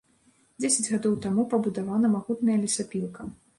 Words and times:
Дзесяць 0.61 0.85
гадоў 0.93 1.17
таму 1.27 1.45
пабудавана 1.53 2.13
магутная 2.17 2.59
лесапілка. 2.65 3.31